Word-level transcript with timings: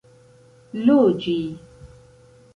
loĝi 0.87 1.37